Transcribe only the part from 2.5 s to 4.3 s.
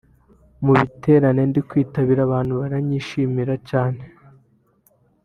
baranyishimira cyaneee